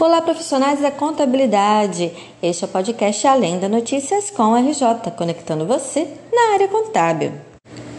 Olá, 0.00 0.22
profissionais 0.22 0.80
da 0.80 0.90
contabilidade. 0.90 2.10
Este 2.42 2.64
é 2.64 2.66
o 2.66 2.70
podcast 2.70 3.26
Além 3.26 3.60
da 3.60 3.68
Notícias 3.68 4.30
com 4.30 4.56
RJ, 4.56 5.10
conectando 5.14 5.66
você 5.66 6.08
na 6.32 6.54
área 6.54 6.68
contábil. 6.68 7.34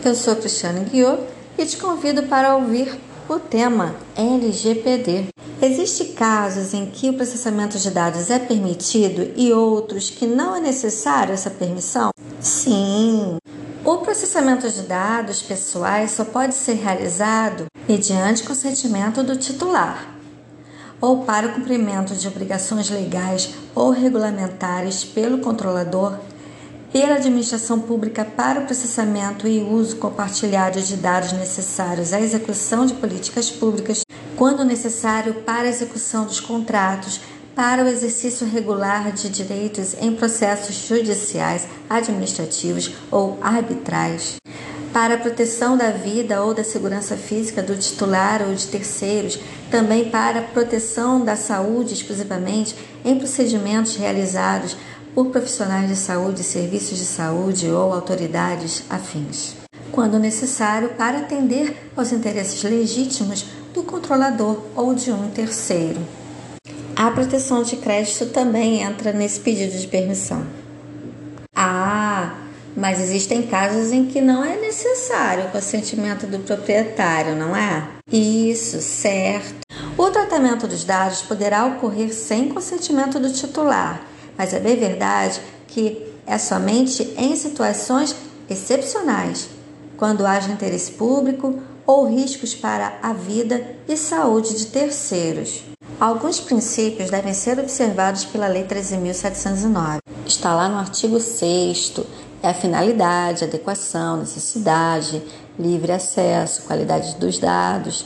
Eu 0.03 0.15
sou 0.15 0.35
Cristiane 0.35 0.83
Guiot 0.85 1.21
e 1.59 1.63
te 1.63 1.77
convido 1.77 2.23
para 2.23 2.55
ouvir 2.55 2.99
o 3.29 3.37
tema 3.37 3.93
LGPD. 4.17 5.25
Existem 5.61 6.13
casos 6.13 6.73
em 6.73 6.87
que 6.87 7.07
o 7.07 7.13
processamento 7.13 7.77
de 7.77 7.91
dados 7.91 8.31
é 8.31 8.39
permitido 8.39 9.31
e 9.35 9.53
outros 9.53 10.09
que 10.09 10.25
não 10.25 10.55
é 10.55 10.59
necessário 10.59 11.35
essa 11.35 11.51
permissão? 11.51 12.09
Sim. 12.39 13.37
O 13.85 13.97
processamento 13.97 14.67
de 14.67 14.81
dados 14.81 15.43
pessoais 15.43 16.09
só 16.09 16.25
pode 16.25 16.55
ser 16.55 16.77
realizado 16.77 17.67
mediante 17.87 18.41
consentimento 18.41 19.21
do 19.21 19.35
titular 19.35 20.19
ou 21.01 21.23
para 21.23 21.47
o 21.47 21.53
cumprimento 21.53 22.13
de 22.13 22.27
obrigações 22.27 22.89
legais 22.89 23.55
ou 23.73 23.89
regulamentares 23.89 25.03
pelo 25.03 25.39
controlador, 25.39 26.19
pela 26.93 27.15
administração 27.15 27.79
pública 27.79 28.23
para 28.23 28.59
o 28.59 28.65
processamento 28.65 29.47
e 29.47 29.59
uso 29.63 29.95
compartilhado 29.95 30.79
de 30.79 30.95
dados 30.95 31.31
necessários 31.31 32.13
à 32.13 32.21
execução 32.21 32.85
de 32.85 32.93
políticas 32.93 33.49
públicas, 33.49 34.03
quando 34.35 34.63
necessário 34.63 35.33
para 35.33 35.63
a 35.63 35.69
execução 35.69 36.25
dos 36.25 36.39
contratos, 36.39 37.21
para 37.55 37.83
o 37.83 37.87
exercício 37.87 38.47
regular 38.47 39.11
de 39.11 39.29
direitos 39.29 39.95
em 39.99 40.15
processos 40.15 40.75
judiciais, 40.87 41.67
administrativos 41.89 42.91
ou 43.09 43.37
arbitrais 43.41 44.41
para 44.93 45.15
a 45.15 45.17
proteção 45.17 45.77
da 45.77 45.91
vida 45.91 46.43
ou 46.43 46.53
da 46.53 46.63
segurança 46.63 47.15
física 47.15 47.61
do 47.61 47.75
titular 47.75 48.41
ou 48.41 48.53
de 48.53 48.67
terceiros, 48.67 49.39
também 49.69 50.09
para 50.09 50.39
a 50.39 50.43
proteção 50.43 51.23
da 51.23 51.35
saúde 51.35 51.93
exclusivamente 51.93 52.75
em 53.03 53.17
procedimentos 53.17 53.95
realizados 53.95 54.75
por 55.15 55.27
profissionais 55.27 55.89
de 55.89 55.95
saúde, 55.95 56.43
serviços 56.43 56.97
de 56.97 57.05
saúde 57.05 57.67
ou 57.69 57.93
autoridades 57.93 58.83
afins. 58.89 59.55
Quando 59.91 60.19
necessário, 60.19 60.89
para 60.89 61.19
atender 61.19 61.89
aos 61.95 62.11
interesses 62.11 62.63
legítimos 62.63 63.45
do 63.73 63.83
controlador 63.83 64.61
ou 64.75 64.93
de 64.93 65.11
um 65.11 65.29
terceiro. 65.29 65.99
A 66.95 67.09
proteção 67.11 67.63
de 67.63 67.77
crédito 67.77 68.27
também 68.27 68.81
entra 68.81 69.11
nesse 69.11 69.39
pedido 69.39 69.77
de 69.77 69.87
permissão. 69.87 70.45
Ah, 71.55 72.35
mas 72.75 72.99
existem 72.99 73.43
casos 73.43 73.91
em 73.91 74.05
que 74.05 74.21
não 74.21 74.43
é 74.43 74.55
necessário 74.57 75.45
o 75.45 75.51
consentimento 75.51 76.25
do 76.25 76.39
proprietário, 76.39 77.35
não 77.35 77.55
é? 77.55 77.87
Isso, 78.11 78.81
certo. 78.81 79.61
O 79.97 80.09
tratamento 80.09 80.67
dos 80.67 80.83
dados 80.83 81.21
poderá 81.21 81.65
ocorrer 81.65 82.13
sem 82.13 82.49
consentimento 82.49 83.19
do 83.19 83.31
titular, 83.31 84.05
mas 84.37 84.53
é 84.53 84.59
bem 84.59 84.75
verdade 84.77 85.41
que 85.67 86.05
é 86.25 86.37
somente 86.37 87.13
em 87.17 87.35
situações 87.35 88.15
excepcionais, 88.49 89.49
quando 89.97 90.25
haja 90.25 90.51
interesse 90.51 90.91
público 90.91 91.59
ou 91.85 92.07
riscos 92.07 92.53
para 92.55 92.99
a 93.01 93.13
vida 93.13 93.75
e 93.87 93.97
saúde 93.97 94.57
de 94.57 94.67
terceiros. 94.67 95.63
Alguns 95.99 96.39
princípios 96.39 97.09
devem 97.09 97.33
ser 97.33 97.59
observados 97.59 98.25
pela 98.25 98.47
Lei 98.47 98.63
13.709. 98.63 99.99
Está 100.25 100.55
lá 100.55 100.67
no 100.67 100.77
artigo 100.77 101.19
6 101.19 101.89
é 102.43 102.49
a 102.49 102.53
finalidade, 102.53 103.43
adequação, 103.43 104.17
necessidade, 104.17 105.21
livre 105.59 105.91
acesso, 105.91 106.63
qualidade 106.63 107.15
dos 107.15 107.37
dados, 107.37 108.05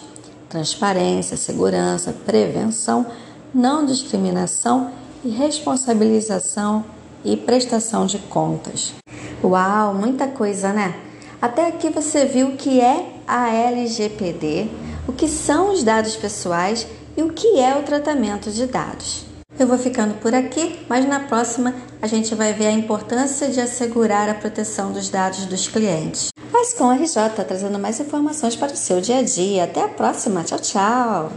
transparência, 0.49 1.37
segurança, 1.37 2.13
prevenção, 2.25 3.05
não 3.53 3.85
discriminação 3.85 4.91
e 5.23 5.29
responsabilização 5.29 6.83
e 7.23 7.37
prestação 7.37 8.05
de 8.05 8.19
contas. 8.19 8.93
Uau, 9.43 9.93
muita 9.93 10.27
coisa, 10.27 10.73
né? 10.73 10.95
Até 11.41 11.67
aqui 11.67 11.89
você 11.89 12.25
viu 12.25 12.49
o 12.49 12.57
que 12.57 12.81
é 12.81 13.19
a 13.27 13.49
LGPD, 13.49 14.69
o 15.07 15.13
que 15.13 15.27
são 15.27 15.71
os 15.73 15.83
dados 15.83 16.15
pessoais 16.15 16.87
e 17.15 17.23
o 17.23 17.31
que 17.31 17.59
é 17.59 17.75
o 17.77 17.83
tratamento 17.83 18.51
de 18.51 18.65
dados. 18.65 19.25
Eu 19.57 19.67
vou 19.67 19.77
ficando 19.77 20.15
por 20.15 20.33
aqui, 20.35 20.85
mas 20.89 21.07
na 21.07 21.21
próxima 21.21 21.73
a 22.01 22.07
gente 22.07 22.35
vai 22.35 22.51
ver 22.51 22.67
a 22.67 22.71
importância 22.71 23.47
de 23.47 23.61
assegurar 23.61 24.27
a 24.27 24.33
proteção 24.33 24.91
dos 24.91 25.09
dados 25.09 25.45
dos 25.45 25.67
clientes. 25.67 26.29
Mas 26.51 26.73
com 26.73 26.89
a 26.89 26.95
RJ 26.95 27.43
trazendo 27.47 27.79
mais 27.79 27.99
informações 27.99 28.55
para 28.55 28.73
o 28.73 28.77
seu 28.77 28.99
dia 28.99 29.19
a 29.19 29.23
dia. 29.23 29.63
Até 29.63 29.83
a 29.83 29.87
próxima. 29.87 30.43
Tchau, 30.43 30.59
tchau. 30.59 31.31